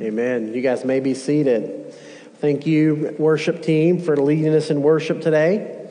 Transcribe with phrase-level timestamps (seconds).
[0.00, 0.52] Amen.
[0.52, 1.94] You guys may be seated.
[2.40, 5.88] Thank you, worship team, for leading us in worship today.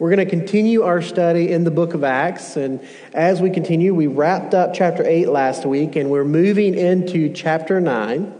[0.00, 2.56] We're going to continue our study in the book of Acts.
[2.56, 2.80] And
[3.12, 7.80] as we continue, we wrapped up chapter 8 last week, and we're moving into chapter
[7.80, 8.34] 9.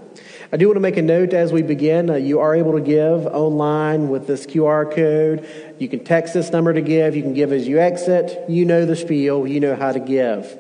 [0.53, 2.11] I do want to make a note as we begin.
[2.11, 5.49] Uh, you are able to give online with this QR code.
[5.79, 7.15] You can text this number to give.
[7.15, 8.51] You can give as you exit.
[8.51, 10.59] You know the spiel, you know how to give.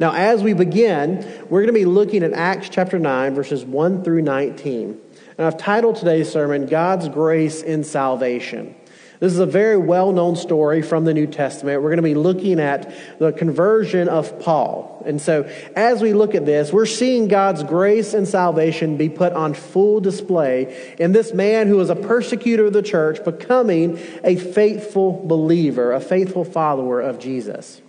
[0.00, 1.18] Now, as we begin,
[1.50, 4.98] we're going to be looking at Acts chapter 9, verses 1 through 19.
[5.36, 8.74] And I've titled today's sermon, God's Grace in Salvation.
[9.18, 11.82] This is a very well known story from the New Testament.
[11.82, 15.02] We're going to be looking at the conversion of Paul.
[15.04, 15.42] And so,
[15.76, 20.00] as we look at this, we're seeing God's grace and salvation be put on full
[20.00, 25.92] display in this man who was a persecutor of the church becoming a faithful believer,
[25.92, 27.82] a faithful follower of Jesus.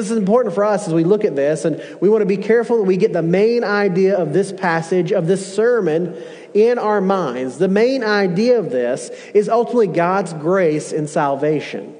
[0.00, 2.36] This is important for us as we look at this, and we want to be
[2.36, 6.20] careful that we get the main idea of this passage, of this sermon,
[6.52, 7.58] in our minds.
[7.58, 11.94] The main idea of this is ultimately God's grace in salvation.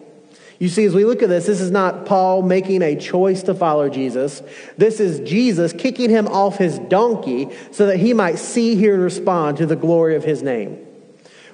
[0.59, 3.55] You see, as we look at this, this is not Paul making a choice to
[3.55, 4.43] follow Jesus.
[4.77, 9.03] This is Jesus kicking him off his donkey so that he might see, hear, and
[9.03, 10.79] respond to the glory of his name.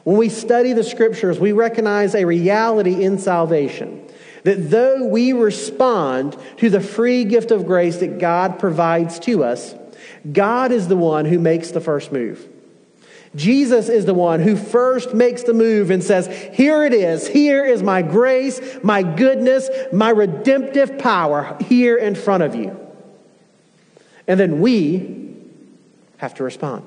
[0.05, 4.07] When we study the scriptures, we recognize a reality in salvation.
[4.45, 9.75] That though we respond to the free gift of grace that God provides to us,
[10.31, 12.49] God is the one who makes the first move.
[13.37, 17.29] Jesus is the one who first makes the move and says, Here it is.
[17.29, 22.77] Here is my grace, my goodness, my redemptive power here in front of you.
[24.27, 25.37] And then we
[26.19, 26.87] have to respond.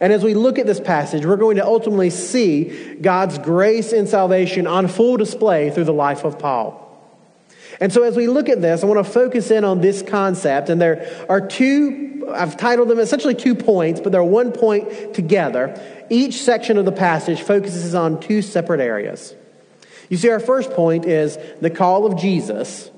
[0.00, 4.08] And as we look at this passage, we're going to ultimately see God's grace and
[4.08, 6.78] salvation on full display through the life of Paul.
[7.80, 10.68] And so, as we look at this, I want to focus in on this concept.
[10.68, 15.80] And there are two, I've titled them essentially two points, but they're one point together.
[16.10, 19.34] Each section of the passage focuses on two separate areas.
[20.08, 22.90] You see, our first point is the call of Jesus.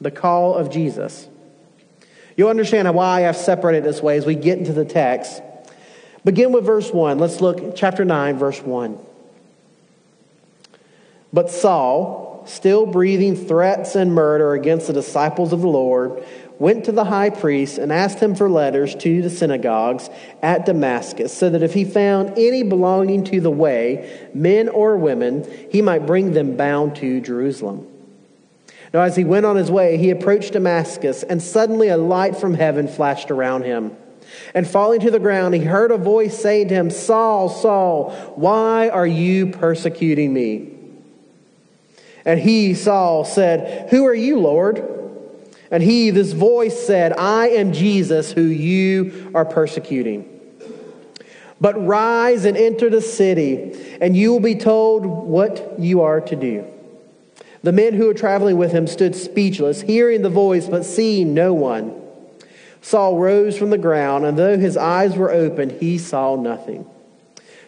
[0.00, 1.28] The call of Jesus.
[2.36, 5.42] You'll understand why I've separated this way as we get into the text.
[6.26, 7.20] Begin with verse 1.
[7.20, 8.98] Let's look, chapter 9, verse 1.
[11.32, 16.24] But Saul, still breathing threats and murder against the disciples of the Lord,
[16.58, 20.10] went to the high priest and asked him for letters to the synagogues
[20.42, 25.46] at Damascus, so that if he found any belonging to the way, men or women,
[25.70, 27.86] he might bring them bound to Jerusalem.
[28.92, 32.54] Now, as he went on his way, he approached Damascus, and suddenly a light from
[32.54, 33.96] heaven flashed around him.
[34.54, 38.88] And falling to the ground, he heard a voice saying to him, Saul, Saul, why
[38.88, 40.72] are you persecuting me?
[42.24, 44.96] And he, Saul, said, Who are you, Lord?
[45.70, 50.32] And he, this voice said, I am Jesus who you are persecuting.
[51.60, 56.36] But rise and enter the city, and you will be told what you are to
[56.36, 56.66] do.
[57.62, 61.54] The men who were traveling with him stood speechless, hearing the voice, but seeing no
[61.54, 62.00] one.
[62.86, 66.88] Saul rose from the ground, and though his eyes were open, he saw nothing.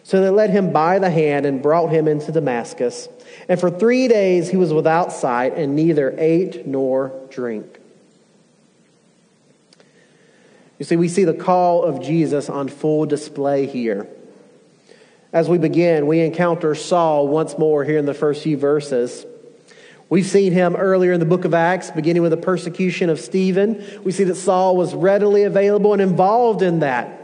[0.01, 3.09] So they led him by the hand and brought him into Damascus.
[3.49, 7.81] And for three days he was without sight and neither ate nor drank.
[10.77, 14.07] You see, we see the call of Jesus on full display here.
[15.33, 19.25] As we begin, we encounter Saul once more here in the first few verses.
[20.09, 23.83] We've seen him earlier in the book of Acts, beginning with the persecution of Stephen.
[24.03, 27.15] We see that Saul was readily available and involved in that.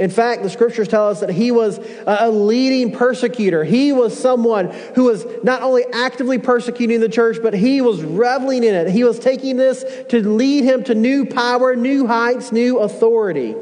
[0.00, 3.62] In fact, the scriptures tell us that he was a leading persecutor.
[3.62, 8.64] He was someone who was not only actively persecuting the church, but he was reveling
[8.64, 8.90] in it.
[8.90, 13.54] He was taking this to lead him to new power, new heights, new authority.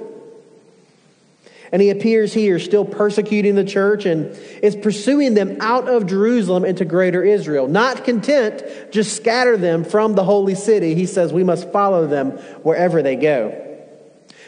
[1.71, 6.65] And he appears here still persecuting the church and is pursuing them out of Jerusalem
[6.65, 7.69] into greater Israel.
[7.69, 10.95] Not content, just scatter them from the holy city.
[10.95, 13.65] He says we must follow them wherever they go.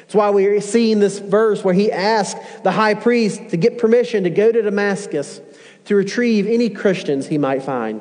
[0.00, 4.24] That's why we're seeing this verse where he asks the high priest to get permission
[4.24, 5.41] to go to Damascus
[5.84, 8.00] to retrieve any Christians he might find.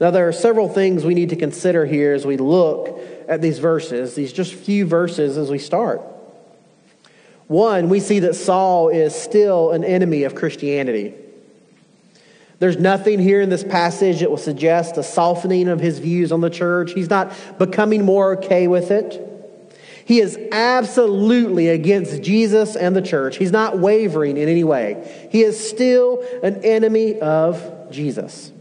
[0.00, 3.58] Now, there are several things we need to consider here as we look at these
[3.58, 6.02] verses, these just few verses as we start.
[7.46, 11.14] One, we see that Saul is still an enemy of Christianity.
[12.58, 16.40] There's nothing here in this passage that will suggest a softening of his views on
[16.40, 16.92] the church.
[16.92, 19.30] He's not becoming more okay with it.
[20.06, 23.36] He is absolutely against Jesus and the church.
[23.36, 25.28] He's not wavering in any way.
[25.30, 28.52] He is still an enemy of Jesus.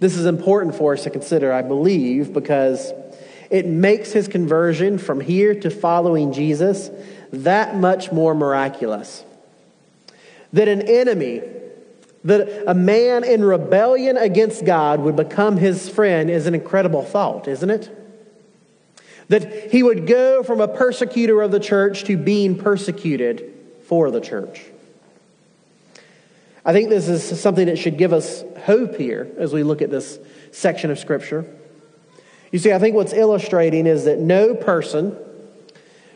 [0.00, 2.92] This is important for us to consider, I believe, because
[3.54, 6.90] it makes his conversion from here to following Jesus
[7.32, 9.24] that much more miraculous.
[10.52, 11.40] That an enemy,
[12.24, 17.46] that a man in rebellion against God would become his friend is an incredible thought,
[17.46, 17.96] isn't it?
[19.28, 23.54] That he would go from a persecutor of the church to being persecuted
[23.86, 24.64] for the church.
[26.64, 29.92] I think this is something that should give us hope here as we look at
[29.92, 30.18] this
[30.50, 31.46] section of Scripture.
[32.54, 35.16] You see, I think what's illustrating is that no person,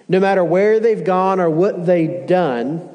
[0.06, 2.88] no matter where they've gone or what they've done,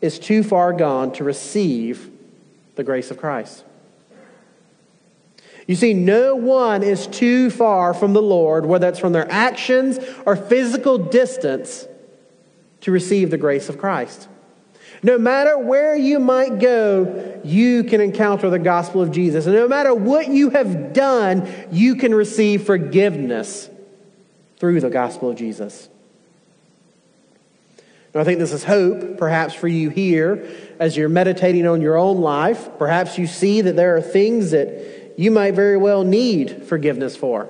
[0.00, 2.10] is too far gone to receive
[2.74, 3.62] the grace of Christ.
[5.68, 10.00] You see, no one is too far from the Lord, whether it's from their actions
[10.26, 11.86] or physical distance,
[12.80, 14.26] to receive the grace of Christ.
[15.02, 19.46] No matter where you might go, you can encounter the gospel of Jesus.
[19.46, 23.70] And no matter what you have done, you can receive forgiveness
[24.58, 25.88] through the gospel of Jesus.
[28.14, 30.48] Now, I think this is hope, perhaps, for you here
[30.80, 32.68] as you're meditating on your own life.
[32.78, 37.48] Perhaps you see that there are things that you might very well need forgiveness for.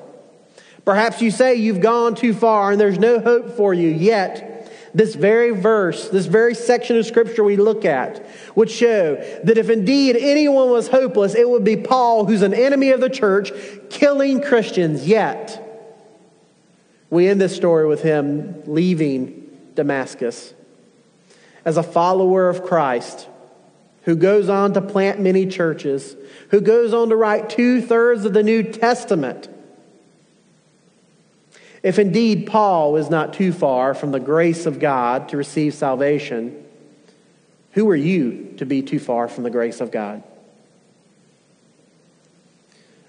[0.84, 4.47] Perhaps you say you've gone too far and there's no hope for you yet
[4.94, 8.24] this very verse, this very section of scripture we look at,
[8.54, 12.90] would show that if indeed anyone was hopeless, it would be Paul, who's an enemy
[12.90, 13.52] of the church,
[13.90, 15.06] killing Christians.
[15.06, 15.64] Yet,
[17.10, 20.54] we end this story with him leaving Damascus
[21.64, 23.28] as a follower of Christ
[24.02, 26.16] who goes on to plant many churches,
[26.50, 29.48] who goes on to write two thirds of the New Testament
[31.82, 36.64] if indeed Paul is not too far from the grace of God to receive salvation,
[37.72, 40.22] who are you to be too far from the grace of God?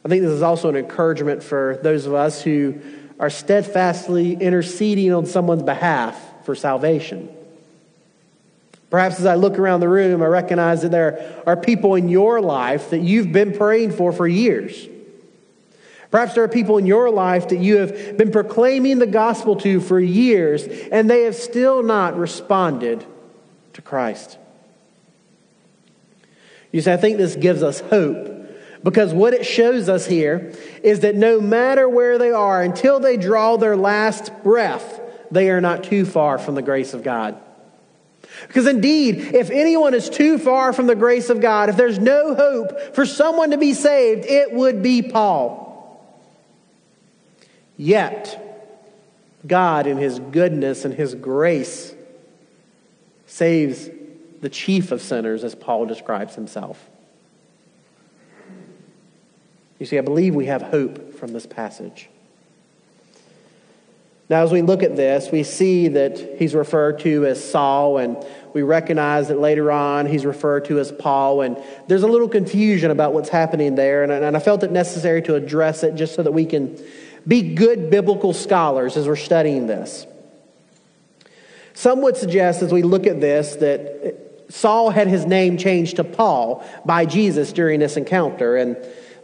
[0.06, 2.80] I think this is also an encouragement for those of us who
[3.20, 7.30] are steadfastly interceding on someone's behalf for salvation.
[8.90, 12.42] Perhaps as I look around the room, I recognize that there are people in your
[12.42, 14.88] life that you've been praying for for years.
[16.12, 19.80] Perhaps there are people in your life that you have been proclaiming the gospel to
[19.80, 23.06] for years, and they have still not responded
[23.74, 24.38] to Christ.
[26.72, 28.36] You see, I think this gives us hope
[28.84, 30.54] because what it shows us here
[30.84, 35.02] is that no matter where they are, until they draw their last breath,
[35.32, 37.40] they are not too far from the grace of God.
[38.48, 42.36] Because indeed, if anyone is too far from the grace of God, if there's no
[42.36, 45.69] hope for someone to be saved, it would be Paul.
[47.80, 48.68] Yet,
[49.48, 51.96] God, in His goodness and His grace,
[53.26, 53.90] saves
[54.42, 56.90] the chief of sinners, as Paul describes himself.
[59.80, 62.10] You see, I believe we have hope from this passage.
[64.30, 68.18] Now, as we look at this, we see that he's referred to as Saul, and
[68.54, 72.92] we recognize that later on he's referred to as Paul, and there's a little confusion
[72.92, 76.34] about what's happening there, and, I felt it necessary to address it just so that
[76.34, 76.78] we can
[77.30, 80.06] be good biblical scholars as we're studying this.
[81.74, 86.04] Some would suggest, as we look at this, that Saul had his name changed to
[86.04, 88.58] Paul by Jesus during this encounter.
[88.58, 88.76] And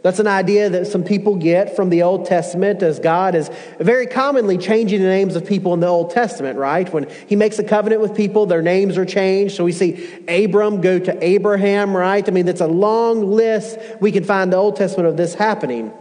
[0.02, 3.50] that's an idea that some people get from the Old Testament, as God is
[3.80, 6.90] very commonly changing the names of people in the Old Testament, right?
[6.92, 9.56] When He makes a covenant with people, their names are changed.
[9.56, 12.26] So we see Abram go to Abraham, right?
[12.26, 13.78] I mean, that's a long list.
[14.00, 15.92] We can find the Old Testament of this happening.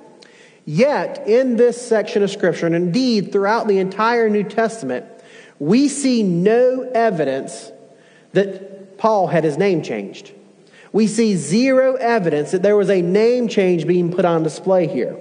[0.66, 5.06] Yet, in this section of Scripture, and indeed throughout the entire New Testament,
[5.60, 7.72] we see no evidence
[8.34, 10.32] that Paul had his name changed.
[10.92, 15.18] We see zero evidence that there was a name change being put on display here.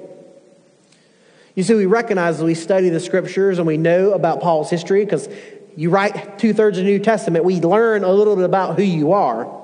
[1.55, 5.05] You see, we recognize as we study the scriptures and we know about Paul's history,
[5.05, 5.29] because
[5.77, 8.83] you write two thirds of the New Testament, we learn a little bit about who
[8.83, 9.63] you are.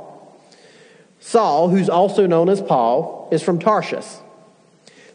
[1.21, 4.21] Saul, who's also known as Paul, is from Tarsus.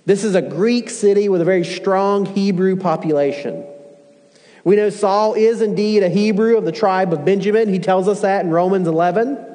[0.06, 3.66] This is a Greek city with a very strong Hebrew population.
[4.64, 7.70] We know Saul is indeed a Hebrew of the tribe of Benjamin.
[7.70, 9.54] He tells us that in Romans 11.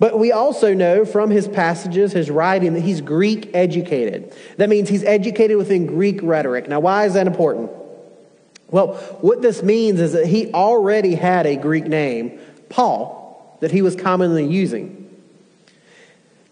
[0.00, 4.32] But we also know from his passages, his writing, that he's Greek educated.
[4.56, 6.68] That means he's educated within Greek rhetoric.
[6.68, 7.70] Now, why is that important?
[8.70, 12.38] Well, what this means is that he already had a Greek name,
[12.68, 15.04] Paul, that he was commonly using.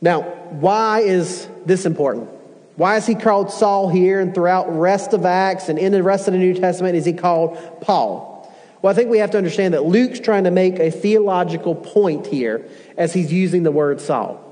[0.00, 2.30] Now, why is this important?
[2.76, 6.28] Why is he called Saul here and throughout rest of Acts and in the rest
[6.28, 8.34] of the New Testament is he called Paul?
[8.82, 12.26] Well, I think we have to understand that Luke's trying to make a theological point
[12.26, 12.66] here
[12.96, 14.42] as he's using the word Saul.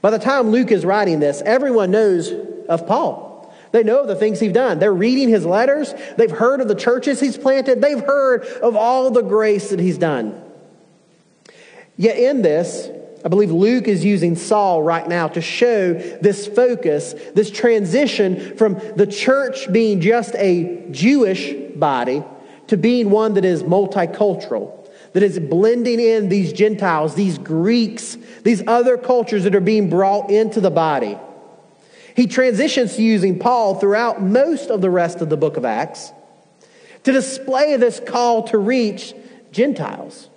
[0.00, 2.32] By the time Luke is writing this, everyone knows
[2.68, 3.52] of Paul.
[3.72, 4.78] They know the things he's done.
[4.78, 5.92] They're reading his letters.
[6.16, 7.82] They've heard of the churches he's planted.
[7.82, 10.42] They've heard of all the grace that he's done.
[11.96, 12.88] Yet in this,
[13.24, 18.74] I believe Luke is using Saul right now to show this focus, this transition from
[18.96, 22.22] the church being just a Jewish body
[22.68, 28.62] to being one that is multicultural, that is blending in these Gentiles, these Greeks, these
[28.66, 31.18] other cultures that are being brought into the body.
[32.14, 36.12] He transitions to using Paul throughout most of the rest of the book of Acts
[37.04, 39.14] to display this call to reach
[39.50, 40.28] Gentiles.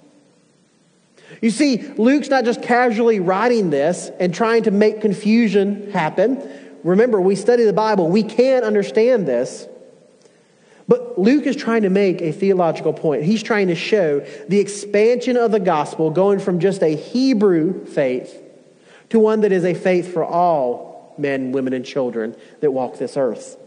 [1.40, 6.42] You see, Luke's not just casually writing this and trying to make confusion happen.
[6.84, 9.68] Remember, we study the Bible, we can understand this.
[10.88, 13.24] But Luke is trying to make a theological point.
[13.24, 14.20] He's trying to show
[14.50, 18.42] the expansion of the gospel going from just a Hebrew faith
[19.10, 23.16] to one that is a faith for all men, women, and children that walk this
[23.16, 23.58] earth.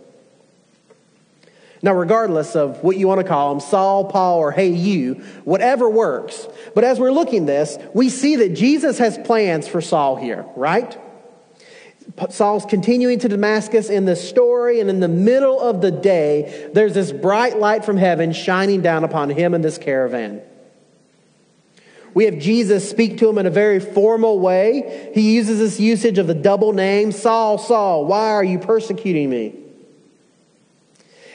[1.85, 5.87] Now, regardless of what you want to call them, Saul, Paul, or hey, you, whatever
[5.87, 6.49] works.
[6.75, 10.99] But as we're looking this, we see that Jesus has plans for Saul here, right?
[12.31, 16.95] Saul's continuing to Damascus in the story, and in the middle of the day, there's
[16.95, 20.41] this bright light from heaven shining down upon him and this caravan.
[22.14, 25.11] We have Jesus speak to him in a very formal way.
[25.12, 29.63] He uses this usage of the double name Saul, Saul, why are you persecuting me?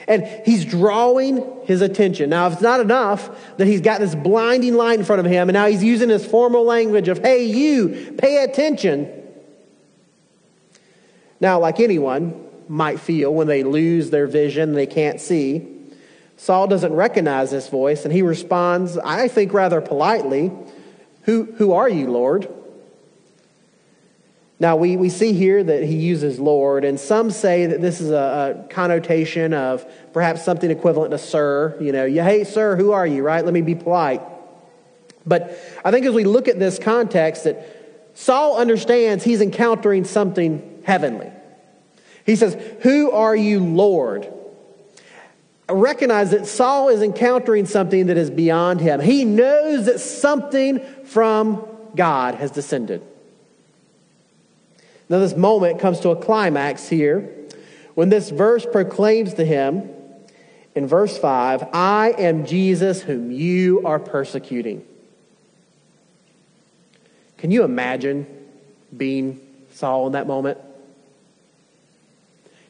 [0.08, 2.30] And he's drawing his attention.
[2.30, 5.48] Now, if it's not enough that he's got this blinding light in front of him,
[5.48, 9.10] and now he's using his formal language of, hey, you, pay attention.
[11.40, 15.66] Now, like anyone might feel when they lose their vision, they can't see,
[16.36, 20.50] Saul doesn't recognize this voice, and he responds, I think rather politely,
[21.22, 22.48] Who, who are you, Lord?
[24.60, 28.10] Now, we, we see here that he uses Lord, and some say that this is
[28.10, 31.78] a, a, connotation of perhaps something equivalent to sir.
[31.80, 33.42] You know, hey, sir, who are you, right?
[33.42, 34.20] Let me be polite.
[35.24, 40.82] But I think as we look at this context, that Saul understands he's encountering something
[40.84, 41.32] heavenly.
[42.26, 44.30] He says, Who are you, Lord?
[45.70, 49.00] I recognize that Saul is encountering something that is beyond him.
[49.00, 53.06] He knows that something from God has descended.
[55.10, 57.28] Now, this moment comes to a climax here
[57.96, 59.90] when this verse proclaims to him
[60.76, 64.86] in verse 5 I am Jesus whom you are persecuting.
[67.38, 68.24] Can you imagine
[68.96, 69.40] being
[69.72, 70.58] Saul in that moment?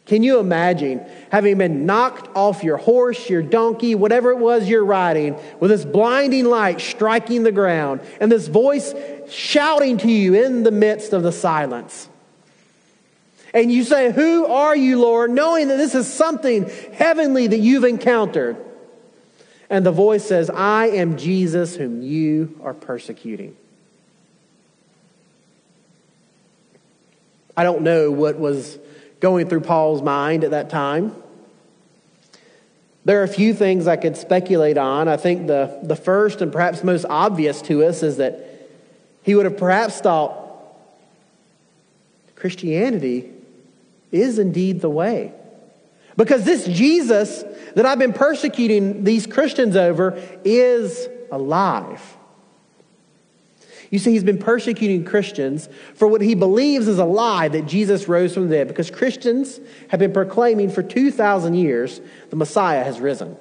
[0.06, 4.84] Can you imagine having been knocked off your horse, your donkey, whatever it was you're
[4.84, 8.94] riding, with this blinding light striking the ground and this voice
[9.28, 12.08] shouting to you in the midst of the silence?
[13.52, 15.30] And you say, Who are you, Lord?
[15.30, 18.56] knowing that this is something heavenly that you've encountered.
[19.68, 23.56] And the voice says, I am Jesus whom you are persecuting.
[27.56, 28.78] I don't know what was
[29.20, 31.14] going through Paul's mind at that time.
[33.04, 35.08] There are a few things I could speculate on.
[35.08, 38.46] I think the, the first and perhaps most obvious to us is that
[39.22, 40.36] he would have perhaps thought
[42.34, 43.30] Christianity
[44.12, 45.32] is indeed the way.
[46.16, 52.16] Because this Jesus that I've been persecuting these Christians over is alive.
[53.90, 58.06] You see, he's been persecuting Christians for what he believes is a lie that Jesus
[58.06, 62.00] rose from the dead, because Christians have been proclaiming for 2,000 years
[62.30, 63.36] the Messiah has risen.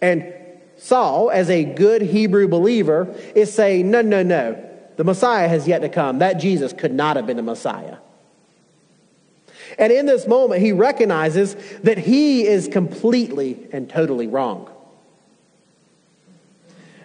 [0.00, 0.32] And
[0.78, 4.64] Saul, as a good Hebrew believer, is saying, no, no, no,
[4.96, 6.20] the Messiah has yet to come.
[6.20, 7.96] That Jesus could not have been the Messiah.
[9.78, 14.68] And in this moment, he recognizes that he is completely and totally wrong.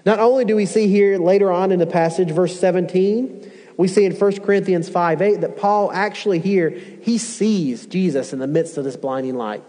[0.06, 4.06] Not only do we see here later on in the passage, verse 17, we see
[4.06, 8.78] in 1 Corinthians 5 8 that Paul actually here, he sees Jesus in the midst
[8.78, 9.64] of this blinding light.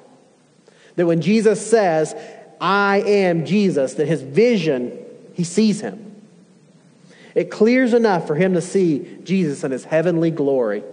[0.96, 2.14] That when Jesus says,
[2.60, 4.98] I am Jesus, that his vision,
[5.34, 6.00] he sees him.
[7.34, 10.84] It clears enough for him to see Jesus in his heavenly glory.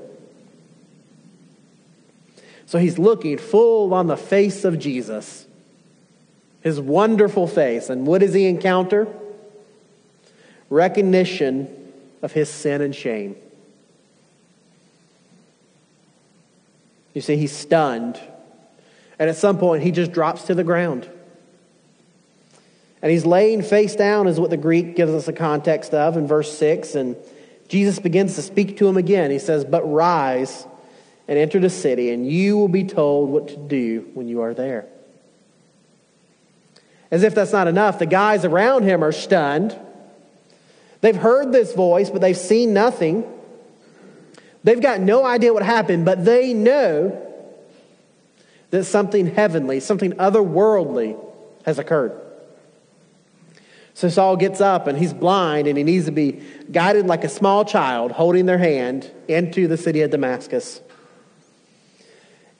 [2.71, 5.45] So he's looking full on the face of Jesus,
[6.61, 7.89] his wonderful face.
[7.89, 9.09] And what does he encounter?
[10.69, 11.67] Recognition
[12.21, 13.35] of his sin and shame.
[17.13, 18.17] You see, he's stunned.
[19.19, 21.09] And at some point, he just drops to the ground.
[23.01, 26.25] And he's laying face down, is what the Greek gives us a context of in
[26.25, 26.95] verse 6.
[26.95, 27.17] And
[27.67, 29.29] Jesus begins to speak to him again.
[29.29, 30.65] He says, But rise
[31.27, 34.53] and enter the city, and you will be told what to do when you are
[34.53, 34.87] there.
[37.09, 39.77] As if that's not enough, the guys around him are stunned.
[41.01, 43.25] They've heard this voice, but they've seen nothing.
[44.63, 47.27] They've got no idea what happened, but they know
[48.69, 51.19] that something heavenly, something otherworldly
[51.65, 52.19] has occurred.
[53.93, 57.29] So Saul gets up and he's blind and he needs to be guided like a
[57.29, 60.81] small child holding their hand into the city of Damascus.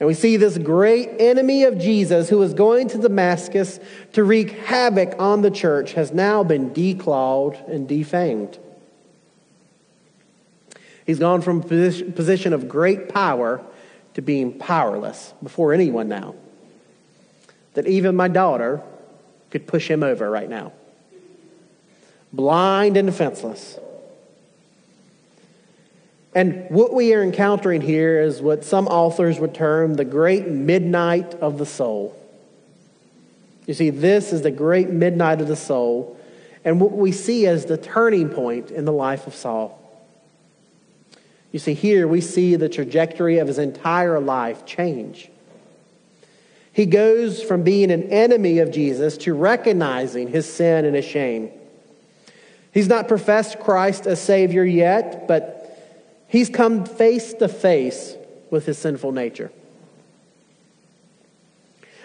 [0.02, 3.80] And we see this great enemy of Jesus who was going to Damascus
[4.14, 8.58] to wreak havoc on the church has now been declawed and defanged.
[11.06, 13.64] He's gone from a position of great power
[14.16, 16.34] to being powerless before anyone now.
[17.76, 18.82] That even my daughter
[19.52, 20.74] could push him over right now.
[22.34, 23.78] Blind and defenseless.
[26.34, 31.34] And what we are encountering here is what some authors would term the great midnight
[31.36, 32.18] of the soul.
[33.68, 36.18] You see, this is the great midnight of the soul,
[36.64, 39.78] and what we see as the turning point in the life of Saul.
[41.52, 45.30] You see, here we see the trajectory of his entire life change.
[46.72, 51.52] He goes from being an enemy of Jesus to recognizing his sin and his shame.
[52.74, 55.61] He's not professed Christ as Savior yet, but
[56.32, 58.16] he's come face to face
[58.50, 59.52] with his sinful nature.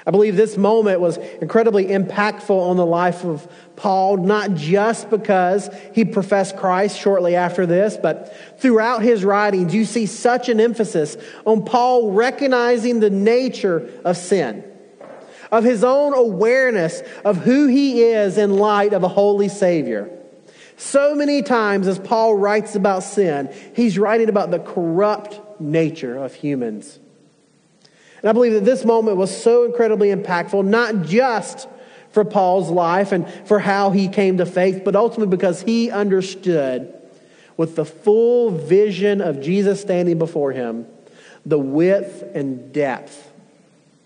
[0.07, 5.69] I believe this moment was incredibly impactful on the life of Paul, not just because
[5.95, 11.17] he professed Christ shortly after this, but throughout his writings, you see such an emphasis
[11.45, 14.63] on Paul recognizing the nature of sin,
[15.51, 20.16] of his own awareness of who he is in light of a holy Savior.
[20.77, 26.35] So many times, as Paul writes about sin, he's writing about the corrupt nature of
[26.35, 26.99] humans.
[28.21, 31.69] And I believe that this moment was so incredibly impactful, not just
[32.11, 36.93] for Paul's life and for how he came to faith, but ultimately because he understood
[37.57, 40.87] with the full vision of Jesus standing before him
[41.47, 43.31] the width and depth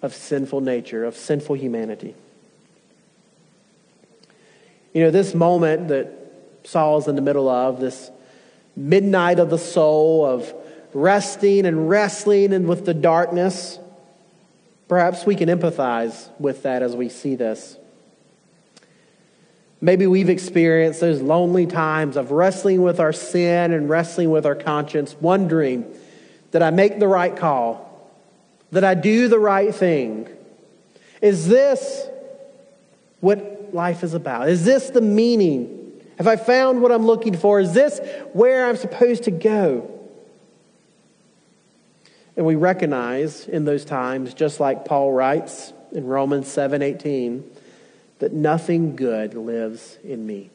[0.03, 2.15] of sinful nature, of sinful humanity.
[4.93, 6.20] You know, this moment that
[6.65, 8.11] Saul's in the middle of, this
[8.77, 10.53] midnight of the soul, of
[10.93, 13.79] resting and wrestling and with the darkness,
[14.91, 17.77] Perhaps we can empathize with that as we see this.
[19.81, 24.57] Maybe we've experienced those lonely times of wrestling with our sin and wrestling with our
[24.57, 25.87] conscience, wondering,
[26.51, 28.11] did I make the right call?
[28.73, 30.29] Did I do the right thing?
[31.23, 32.09] Is this
[33.21, 34.49] what life is about?
[34.49, 35.80] Is this the meaning?
[36.21, 37.61] Have I found what I'm looking for?
[37.61, 37.99] Is this
[38.35, 39.91] where I'm supposed to go?
[42.37, 47.43] And we recognize in those times, just like Paul writes in Romans 7:18,
[48.19, 50.51] that nothing good lives in me.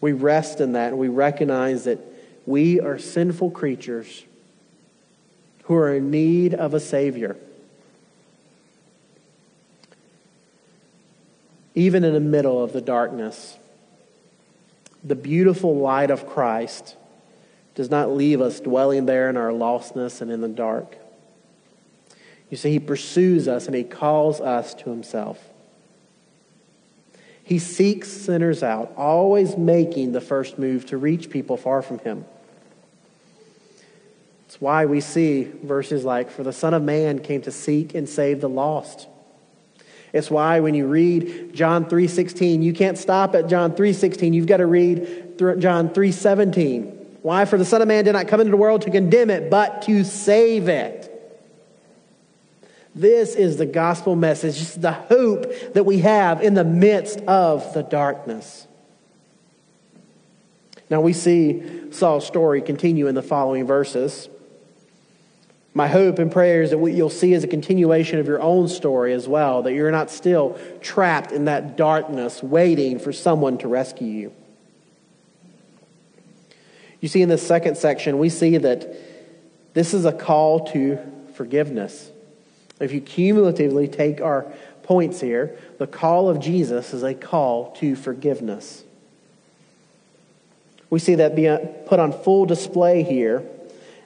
[0.00, 1.98] We rest in that and we recognize that
[2.46, 4.24] we are sinful creatures
[5.64, 7.36] who are in need of a Savior.
[11.74, 13.56] Even in the middle of the darkness,
[15.02, 16.96] the beautiful light of Christ
[17.74, 20.96] does not leave us dwelling there in our lostness and in the dark.
[22.50, 25.42] You see, He pursues us and He calls us to Himself.
[27.42, 32.24] He seeks sinners out, always making the first move to reach people far from Him.
[34.46, 38.06] It's why we see verses like, For the Son of Man came to seek and
[38.06, 39.08] save the lost.
[40.12, 44.34] It's why when you read John 3:16, you can't stop at John 3:16.
[44.34, 46.98] You've got to read John 3:17.
[47.22, 47.44] Why?
[47.44, 49.82] For the Son of Man did not come into the world to condemn it, but
[49.82, 51.08] to save it.
[52.94, 57.72] This is the gospel message, just the hope that we have in the midst of
[57.72, 58.66] the darkness.
[60.90, 64.28] Now we see Saul's story continue in the following verses.
[65.74, 68.68] My hope and prayer is that what you'll see is a continuation of your own
[68.68, 73.68] story as well, that you're not still trapped in that darkness waiting for someone to
[73.68, 74.32] rescue you.
[77.00, 78.94] You see, in this second section, we see that
[79.74, 80.98] this is a call to
[81.34, 82.10] forgiveness.
[82.78, 87.96] If you cumulatively take our points here, the call of Jesus is a call to
[87.96, 88.84] forgiveness.
[90.90, 93.42] We see that being put on full display here,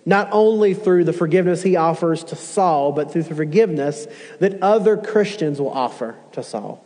[0.06, 4.06] not only through the forgiveness he offers to Saul, but through the forgiveness
[4.38, 6.82] that other Christians will offer to Saul.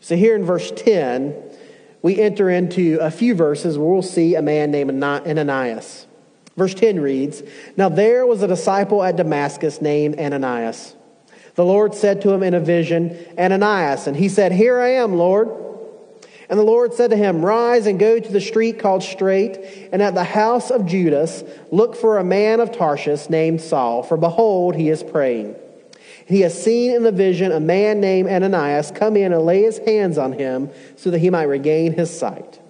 [0.00, 1.34] So, here in verse 10,
[2.02, 6.06] we enter into a few verses where we'll see a man named Ananias.
[6.56, 7.42] Verse 10 reads
[7.76, 10.94] Now there was a disciple at Damascus named Ananias.
[11.54, 14.06] The Lord said to him in a vision, Ananias.
[14.06, 15.67] And he said, Here I am, Lord.
[16.48, 20.00] And the Lord said to him, Rise and go to the street called Straight, and
[20.00, 24.74] at the house of Judas look for a man of Tarsus named Saul, for behold,
[24.74, 25.56] he is praying.
[26.26, 29.78] He has seen in the vision a man named Ananias come in and lay his
[29.78, 32.60] hands on him so that he might regain his sight.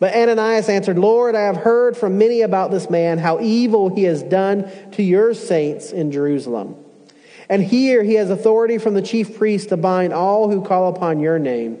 [0.00, 4.04] But Ananias answered, Lord, I have heard from many about this man, how evil he
[4.04, 6.76] has done to your saints in Jerusalem.
[7.48, 11.20] And here he has authority from the chief priest to bind all who call upon
[11.20, 11.80] your name.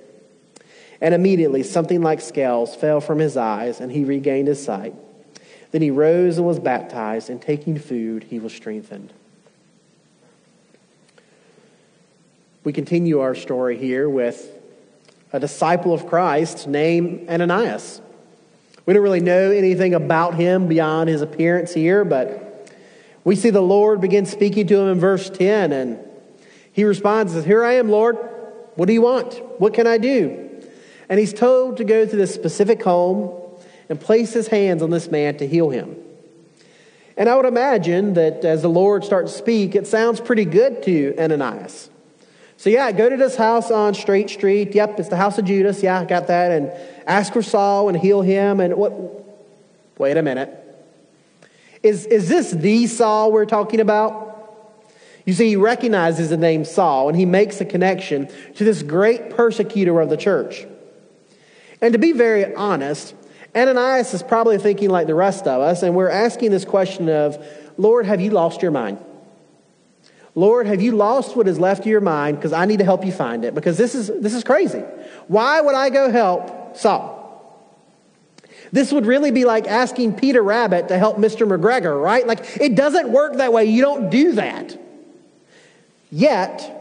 [1.01, 4.93] And immediately something like scales fell from his eyes, and he regained his sight.
[5.71, 9.11] Then he rose and was baptized, and taking food, he was strengthened.
[12.63, 14.47] We continue our story here with
[15.33, 18.01] a disciple of Christ named Ananias.
[18.85, 22.77] We don't really know anything about him beyond his appearance here, but
[23.23, 25.99] we see the Lord begin speaking to him in verse 10, and
[26.71, 28.17] he responds, Here I am, Lord.
[28.75, 29.33] What do you want?
[29.59, 30.50] What can I do?
[31.11, 33.37] And he's told to go to this specific home
[33.89, 35.97] and place his hands on this man to heal him.
[37.17, 40.81] And I would imagine that as the Lord starts to speak, it sounds pretty good
[40.83, 41.89] to Ananias.
[42.55, 44.73] So, yeah, go to this house on Straight Street.
[44.73, 45.83] Yep, it's the house of Judas.
[45.83, 46.53] Yeah, I got that.
[46.53, 46.71] And
[47.05, 48.61] ask for Saul and heal him.
[48.61, 48.93] And what?
[49.97, 50.49] Wait a minute.
[51.83, 54.29] Is, is this the Saul we're talking about?
[55.25, 59.31] You see, he recognizes the name Saul and he makes a connection to this great
[59.31, 60.67] persecutor of the church.
[61.81, 63.15] And to be very honest,
[63.55, 67.43] Ananias is probably thinking like the rest of us, and we're asking this question of,
[67.77, 68.99] Lord, have you lost your mind?
[70.33, 72.37] Lord, have you lost what is left of your mind?
[72.37, 73.53] Because I need to help you find it.
[73.53, 74.79] Because this is, this is crazy.
[75.27, 77.19] Why would I go help Saul?
[78.71, 81.45] This would really be like asking Peter Rabbit to help Mr.
[81.45, 82.25] McGregor, right?
[82.25, 83.65] Like, it doesn't work that way.
[83.65, 84.79] You don't do that.
[86.09, 86.77] Yet,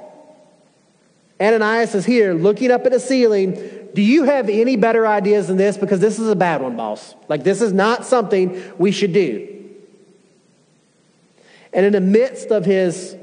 [1.40, 3.79] Ananias is here looking up at the ceiling.
[3.94, 5.76] Do you have any better ideas than this?
[5.76, 7.14] Because this is a bad one, boss.
[7.28, 9.46] Like, this is not something we should do.
[11.72, 13.16] And in the midst of his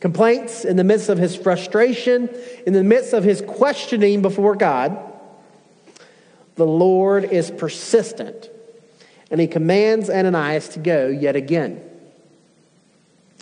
[0.00, 2.28] complaints, in the midst of his frustration,
[2.66, 4.98] in the midst of his questioning before God,
[6.56, 8.50] the Lord is persistent
[9.30, 11.82] and he commands Ananias to go yet again.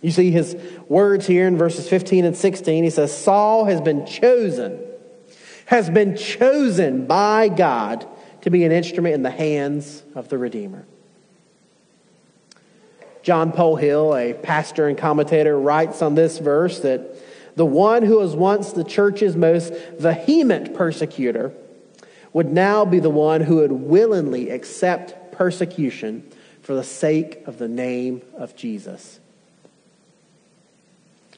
[0.02, 0.56] You see his
[0.88, 2.84] words here in verses 15 and 16.
[2.84, 4.80] He says, Saul has been chosen,
[5.66, 8.06] has been chosen by God
[8.42, 10.86] to be an instrument in the hands of the Redeemer.
[13.22, 17.16] John Polhill, a pastor and commentator, writes on this verse that
[17.56, 21.52] the one who was once the church's most vehement persecutor
[22.32, 26.22] would now be the one who would willingly accept persecution
[26.62, 29.18] for the sake of the name of Jesus.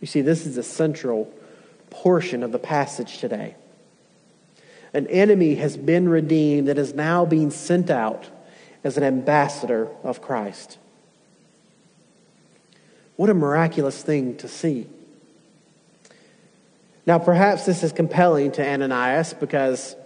[0.01, 1.33] You see, this is a central
[1.89, 3.55] portion of the passage today.
[4.95, 8.29] An enemy has been redeemed that is now being sent out
[8.85, 10.79] as an ambassador of Christ.
[13.17, 14.87] What a miraculous thing to see.
[17.05, 19.97] Now, perhaps this is compelling to Ananias because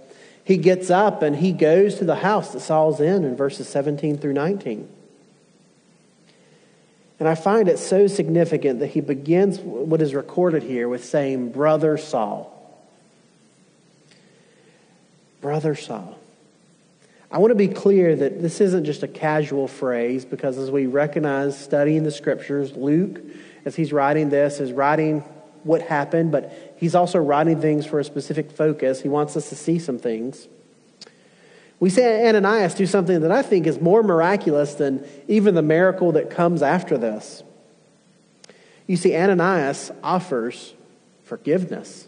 [0.45, 4.19] he gets up and he goes to the house that Saul's in in verses 17
[4.19, 4.89] through 19.
[7.21, 11.53] And I find it so significant that he begins what is recorded here with saying,
[11.53, 12.62] Brother Saul.
[15.43, 16.17] Brother Saul.
[17.31, 20.87] I want to be clear that this isn't just a casual phrase because as we
[20.87, 23.21] recognize studying the scriptures, Luke,
[23.65, 25.21] as he's writing this, is writing
[25.65, 29.03] what happened, but he's also writing things for a specific focus.
[29.03, 30.47] He wants us to see some things.
[31.81, 36.13] We see Ananias do something that I think is more miraculous than even the miracle
[36.13, 37.43] that comes after this.
[38.87, 40.75] You see, Ananias offers
[41.25, 42.07] forgiveness.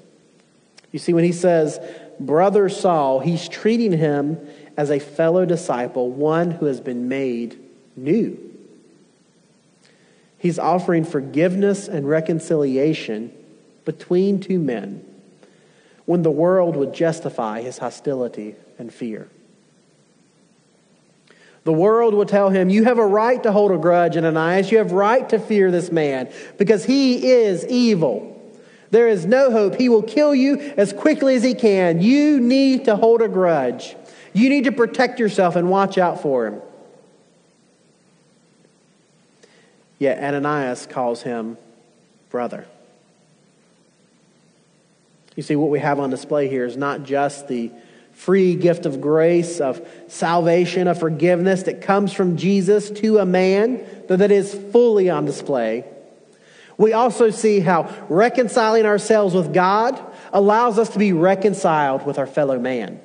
[0.93, 1.81] You see, when he says,
[2.21, 4.39] Brother Saul, he's treating him
[4.77, 7.59] as a fellow disciple, one who has been made
[7.97, 8.39] new.
[10.39, 13.33] He's offering forgiveness and reconciliation
[13.85, 15.05] between two men
[16.05, 19.29] when the world would justify his hostility and fear.
[21.65, 24.71] The world will tell him, You have a right to hold a grudge, Ananias.
[24.71, 28.34] You have right to fear this man because he is evil.
[28.95, 29.75] There is no hope.
[29.75, 32.01] He will kill you as quickly as he can.
[32.01, 33.97] You need to hold a grudge.
[34.33, 36.63] You need to protect yourself and watch out for him.
[39.99, 41.59] Yet Ananias calls him
[42.31, 42.67] brother.
[45.35, 47.73] You see, what we have on display here is not just the
[48.13, 53.85] free gift of grace, of salvation, of forgiveness that comes from Jesus to a man,
[54.07, 55.85] though that is fully on display.
[56.77, 60.01] We also see how reconciling ourselves with God
[60.33, 63.01] allows us to be reconciled with our fellow man.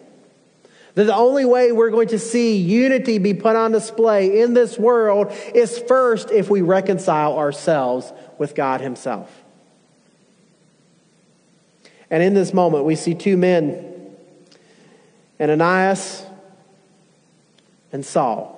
[0.95, 4.77] That the only way we're going to see unity be put on display in this
[4.77, 9.43] world is first if we reconcile ourselves with God Himself.
[12.09, 14.15] And in this moment, we see two men,
[15.39, 16.25] Ananias
[17.91, 18.55] and Saul,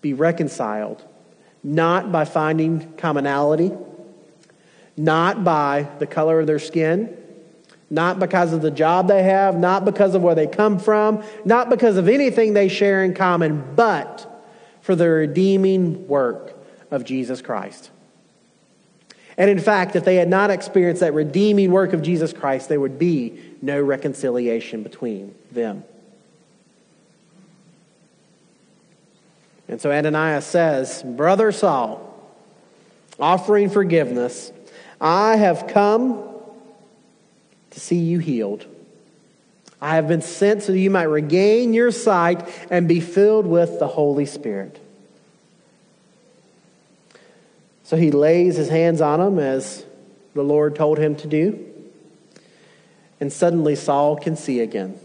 [0.00, 1.02] be reconciled,
[1.64, 3.72] not by finding commonality,
[4.96, 7.16] not by the color of their skin,
[7.90, 11.68] not because of the job they have, not because of where they come from, not
[11.68, 14.30] because of anything they share in common, but
[14.80, 16.54] for the redeeming work
[16.90, 17.90] of Jesus Christ.
[19.36, 22.80] And in fact, if they had not experienced that redeeming work of Jesus Christ, there
[22.80, 25.82] would be no reconciliation between them.
[29.66, 32.14] And so Ananias says, Brother Saul,
[33.18, 34.52] offering forgiveness,
[35.04, 36.24] I have come
[37.72, 38.64] to see you healed.
[39.78, 43.78] I have been sent so that you might regain your sight and be filled with
[43.78, 44.80] the Holy Spirit.
[47.82, 49.84] So he lays his hands on him as
[50.32, 51.62] the Lord told him to do.
[53.20, 54.98] And suddenly Saul can see again.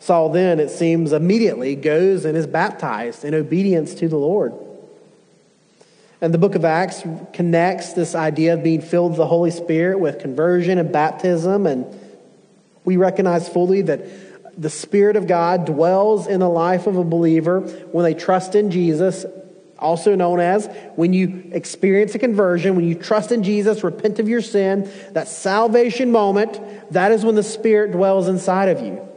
[0.00, 4.52] Saul then, it seems, immediately goes and is baptized in obedience to the Lord.
[6.20, 7.02] And the book of Acts
[7.32, 11.66] connects this idea of being filled with the Holy Spirit with conversion and baptism.
[11.66, 11.86] And
[12.84, 14.04] we recognize fully that
[14.60, 18.70] the Spirit of God dwells in the life of a believer when they trust in
[18.70, 19.24] Jesus,
[19.78, 24.28] also known as when you experience a conversion, when you trust in Jesus, repent of
[24.28, 26.60] your sin, that salvation moment,
[26.92, 29.09] that is when the Spirit dwells inside of you.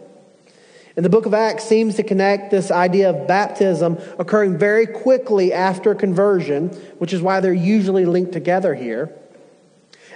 [0.95, 5.51] And the book of Acts seems to connect this idea of baptism occurring very quickly
[5.51, 9.11] after conversion, which is why they're usually linked together here.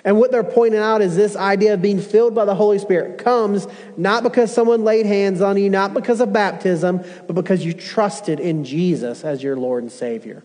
[0.03, 3.17] And what they're pointing out is this idea of being filled by the Holy Spirit
[3.17, 7.73] comes not because someone laid hands on you, not because of baptism, but because you
[7.73, 10.43] trusted in Jesus as your Lord and Savior.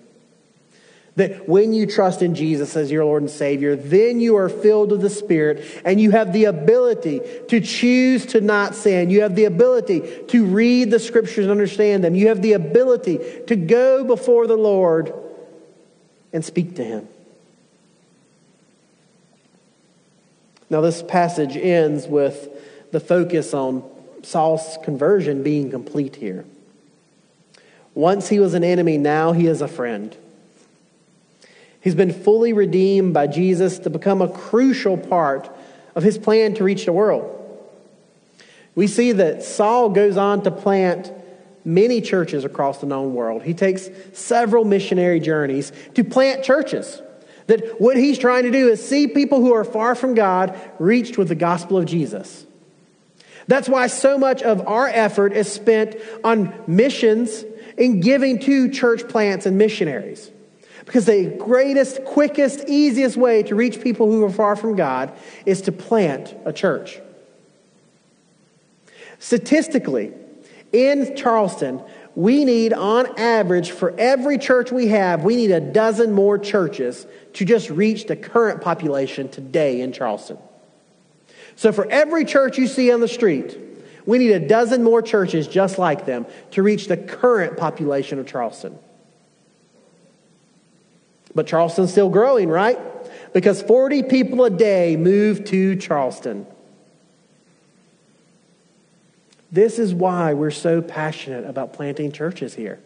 [1.16, 4.92] That when you trust in Jesus as your Lord and Savior, then you are filled
[4.92, 9.10] with the Spirit and you have the ability to choose to not sin.
[9.10, 12.14] You have the ability to read the scriptures and understand them.
[12.14, 15.12] You have the ability to go before the Lord
[16.32, 17.08] and speak to Him.
[20.70, 22.48] Now, this passage ends with
[22.92, 23.84] the focus on
[24.22, 26.46] Saul's conversion being complete here.
[27.94, 30.16] Once he was an enemy, now he is a friend.
[31.82, 35.50] He's been fully redeemed by Jesus to become a crucial part
[35.94, 37.38] of his plan to reach the world.
[38.74, 41.12] We see that Saul goes on to plant
[41.64, 43.42] many churches across the known world.
[43.42, 47.02] He takes several missionary journeys to plant churches.
[47.48, 51.18] That what he's trying to do is see people who are far from God reached
[51.18, 52.46] with the gospel of Jesus.
[53.48, 57.44] That's why so much of our effort is spent on missions
[57.76, 60.30] and giving to church plants and missionaries.
[60.84, 65.12] Because the greatest, quickest, easiest way to reach people who are far from God
[65.46, 67.00] is to plant a church.
[69.18, 70.12] Statistically,
[70.72, 71.82] in Charleston,
[72.14, 77.06] we need, on average, for every church we have, we need a dozen more churches
[77.34, 80.38] to just reach the current population today in Charleston.
[81.56, 83.58] So, for every church you see on the street,
[84.04, 88.26] we need a dozen more churches just like them to reach the current population of
[88.26, 88.78] Charleston.
[91.34, 92.78] But Charleston's still growing, right?
[93.32, 96.46] Because 40 people a day move to Charleston.
[99.50, 102.80] This is why we're so passionate about planting churches here.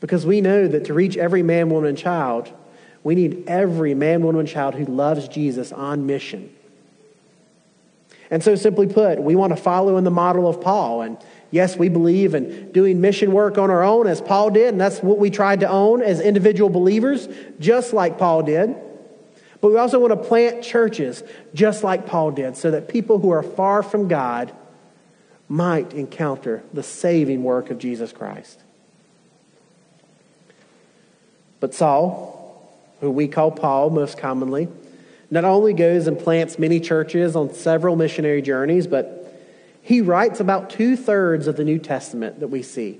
[0.00, 2.50] Because we know that to reach every man, woman, and child,
[3.02, 6.52] we need every man, woman, and child who loves Jesus on mission.
[8.30, 11.16] And so, simply put, we want to follow in the model of Paul and
[11.56, 15.02] Yes, we believe in doing mission work on our own as Paul did, and that's
[15.02, 18.76] what we tried to own as individual believers, just like Paul did.
[19.62, 21.22] But we also want to plant churches
[21.54, 24.54] just like Paul did, so that people who are far from God
[25.48, 28.60] might encounter the saving work of Jesus Christ.
[31.58, 34.68] But Saul, who we call Paul most commonly,
[35.30, 39.25] not only goes and plants many churches on several missionary journeys, but
[39.86, 42.98] he writes about two thirds of the New Testament that we see.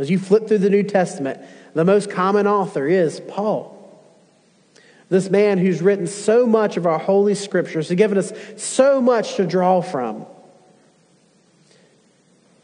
[0.00, 1.40] As you flip through the New Testament,
[1.74, 3.78] the most common author is Paul.
[5.10, 9.36] This man who's written so much of our holy scriptures, has given us so much
[9.36, 10.26] to draw from.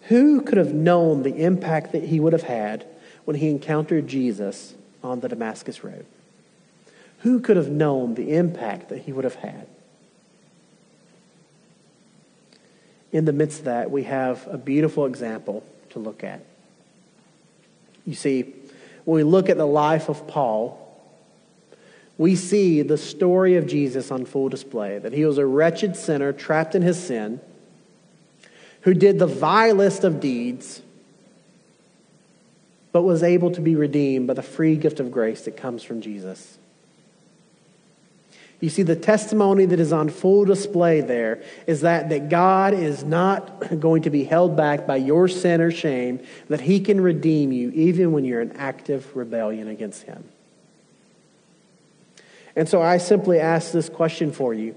[0.09, 2.87] Who could have known the impact that he would have had
[3.25, 6.07] when he encountered Jesus on the Damascus Road?
[7.21, 9.69] Who could have known the impact that he would have had?
[13.13, 16.41] In the midst of that, we have a beautiful example to look at.
[18.05, 18.55] You see,
[19.05, 20.85] when we look at the life of Paul,
[22.19, 26.33] we see the story of Jesus on full display that he was a wretched sinner
[26.33, 27.41] trapped in his sin,
[28.83, 30.83] who did the vilest of deeds,
[32.93, 36.01] but was able to be redeemed by the free gift of grace that comes from
[36.01, 36.59] Jesus.
[38.61, 43.05] You see, the testimony that is on full display there is that, that God is
[43.05, 47.53] not going to be held back by your sin or shame, that He can redeem
[47.53, 50.25] you even when you're in active rebellion against Him.
[52.57, 54.75] And so I simply ask this question for you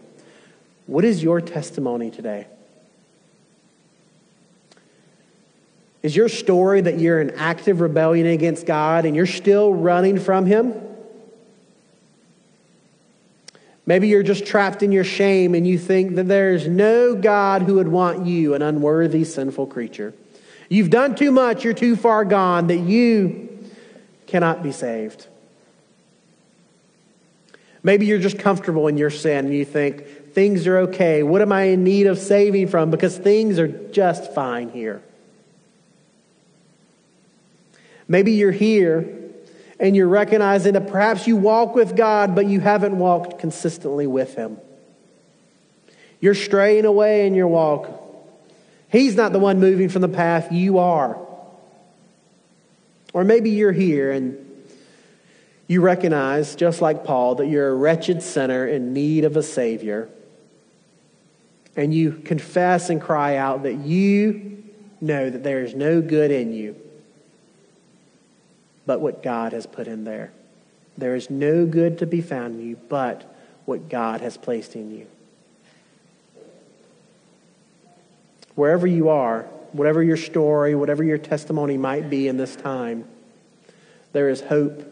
[0.86, 2.46] What is your testimony today?
[6.04, 10.46] Is your story that you're in active rebellion against God and you're still running from
[10.46, 10.91] Him?
[13.92, 17.64] Maybe you're just trapped in your shame and you think that there is no God
[17.64, 20.14] who would want you, an unworthy, sinful creature.
[20.70, 23.50] You've done too much, you're too far gone, that you
[24.28, 25.28] cannot be saved.
[27.84, 31.22] Maybe you're just comfortable in your sin and you think things are okay.
[31.22, 32.92] What am I in need of saving from?
[32.92, 35.04] Because things are just fine here.
[38.08, 39.21] Maybe you're here
[39.82, 44.36] and you're recognizing that perhaps you walk with God, but you haven't walked consistently with
[44.36, 44.60] Him.
[46.20, 47.90] You're straying away in your walk.
[48.90, 51.18] He's not the one moving from the path, you are.
[53.12, 54.38] Or maybe you're here and
[55.68, 60.10] you recognize, just like Paul, that you're a wretched sinner in need of a Savior.
[61.76, 64.64] And you confess and cry out that you
[65.00, 66.76] know that there is no good in you
[68.92, 70.34] but what God has put in there.
[70.98, 73.24] There is no good to be found in you but
[73.64, 75.08] what God has placed in you.
[78.54, 83.06] Wherever you are, whatever your story, whatever your testimony might be in this time,
[84.12, 84.84] there is hope.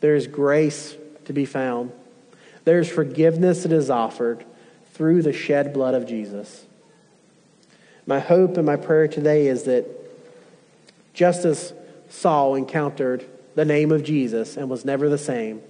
[0.00, 1.92] There is grace to be found.
[2.64, 4.44] There is forgiveness that is offered
[4.92, 6.66] through the shed blood of Jesus.
[8.08, 9.86] My hope and my prayer today is that
[11.14, 11.72] just as
[12.08, 15.62] Saul encountered the name of Jesus and was never the same,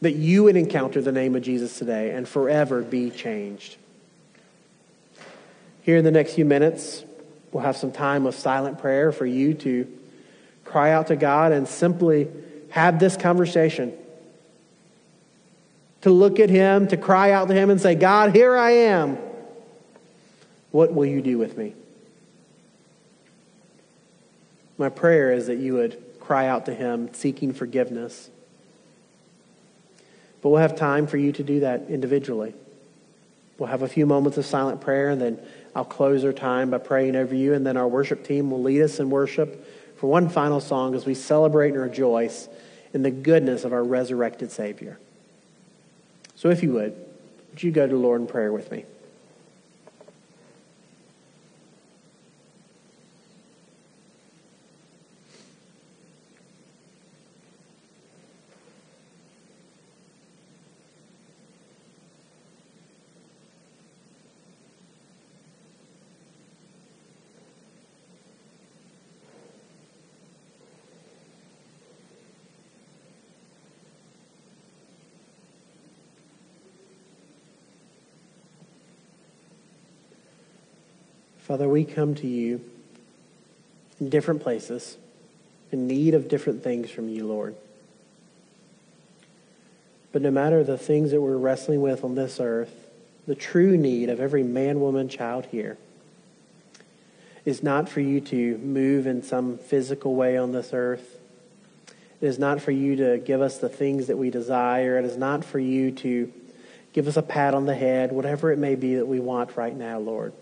[0.00, 3.76] that you would encounter the name of Jesus today and forever be changed.
[5.82, 7.04] Here in the next few minutes,
[7.50, 9.86] we'll have some time of silent prayer for you to
[10.64, 12.28] cry out to God and simply
[12.70, 13.92] have this conversation.
[16.02, 19.18] To look at Him, to cry out to Him and say, God, here I am.
[20.70, 21.74] What will you do with me?
[24.82, 28.28] My prayer is that you would cry out to Him seeking forgiveness.
[30.40, 32.52] But we'll have time for you to do that individually.
[33.58, 35.40] We'll have a few moments of silent prayer, and then
[35.76, 38.82] I'll close our time by praying over you, and then our worship team will lead
[38.82, 39.64] us in worship
[39.98, 42.48] for one final song as we celebrate and rejoice
[42.92, 44.98] in the goodness of our resurrected Savior.
[46.34, 46.96] So, if you would,
[47.50, 48.84] would you go to the Lord in prayer with me?
[81.52, 82.64] Father, we come to you
[84.00, 84.96] in different places,
[85.70, 87.54] in need of different things from you, Lord.
[90.12, 92.72] But no matter the things that we're wrestling with on this earth,
[93.26, 95.76] the true need of every man, woman, child here
[97.44, 101.18] is not for you to move in some physical way on this earth.
[102.22, 104.98] It is not for you to give us the things that we desire.
[104.98, 106.32] It is not for you to
[106.94, 109.76] give us a pat on the head, whatever it may be that we want right
[109.76, 110.32] now, Lord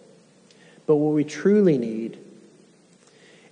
[0.91, 2.19] But what we truly need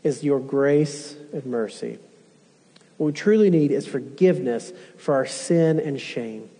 [0.02, 2.00] is your grace and mercy.
[2.96, 6.50] What we truly need is forgiveness for our sin and shame.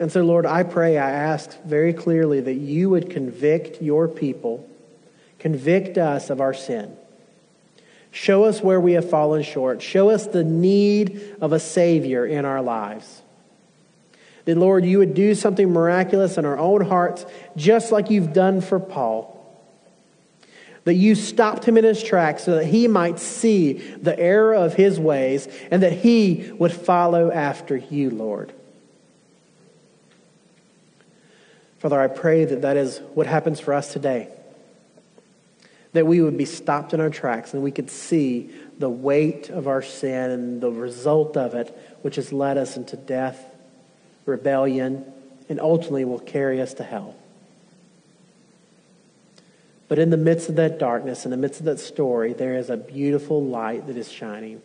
[0.00, 4.68] And so, Lord, I pray, I ask very clearly that you would convict your people,
[5.38, 6.96] convict us of our sin.
[8.10, 9.82] Show us where we have fallen short.
[9.82, 13.22] Show us the need of a Savior in our lives.
[14.46, 17.24] That, Lord, you would do something miraculous in our own hearts,
[17.56, 19.33] just like you've done for Paul.
[20.84, 24.74] That you stopped him in his tracks so that he might see the error of
[24.74, 28.52] his ways and that he would follow after you, Lord.
[31.78, 34.28] Father, I pray that that is what happens for us today.
[35.92, 39.68] That we would be stopped in our tracks and we could see the weight of
[39.68, 43.42] our sin and the result of it, which has led us into death,
[44.26, 45.04] rebellion,
[45.48, 47.14] and ultimately will carry us to hell.
[49.94, 52.68] But in the midst of that darkness, in the midst of that story, there is
[52.68, 54.60] a beautiful light that is shining.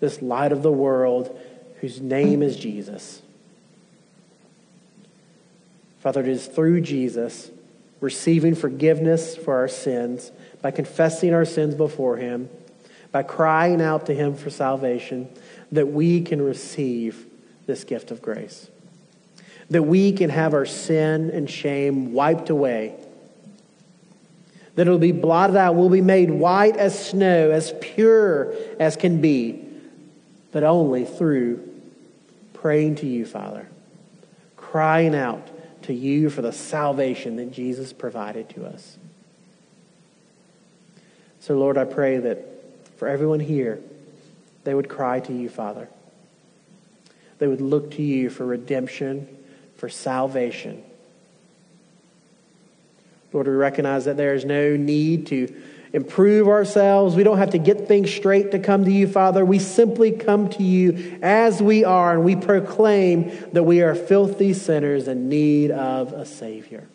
[0.00, 1.38] This light of the world
[1.82, 3.20] whose name is Jesus.
[6.00, 7.50] Father, it is through Jesus
[8.00, 10.32] receiving forgiveness for our sins,
[10.62, 12.48] by confessing our sins before Him,
[13.10, 15.28] by crying out to Him for salvation,
[15.70, 17.26] that we can receive
[17.66, 18.70] this gift of grace.
[19.68, 22.94] That we can have our sin and shame wiped away.
[24.74, 25.74] That it'll be blotted out.
[25.74, 29.62] We'll be made white as snow, as pure as can be,
[30.50, 31.68] but only through
[32.54, 33.68] praying to you, Father,
[34.56, 35.48] crying out
[35.82, 38.96] to you for the salvation that Jesus provided to us.
[41.40, 42.46] So, Lord, I pray that
[42.96, 43.80] for everyone here,
[44.64, 45.88] they would cry to you, Father.
[47.38, 49.26] They would look to you for redemption,
[49.76, 50.84] for salvation.
[53.32, 55.54] Lord, we recognize that there is no need to
[55.92, 57.16] improve ourselves.
[57.16, 59.44] We don't have to get things straight to come to you, Father.
[59.44, 64.54] We simply come to you as we are, and we proclaim that we are filthy
[64.54, 66.88] sinners in need of a Savior.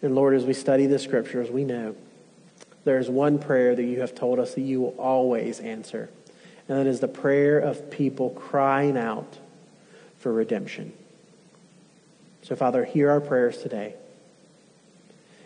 [0.00, 1.96] And Lord, as we study the scriptures, we know
[2.84, 6.08] there is one prayer that you have told us that you will always answer,
[6.68, 9.38] and that is the prayer of people crying out
[10.18, 10.92] for redemption.
[12.48, 13.92] So, Father, hear our prayers today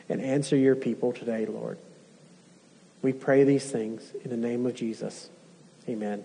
[0.08, 1.78] and answer your people today, Lord.
[3.02, 5.28] We pray these things in the name of Jesus.
[5.88, 6.24] Amen.